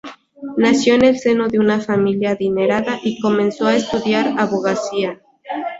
[0.57, 5.21] Nació en el seno de una familia adinerada y comenzó a estudiar abogacía.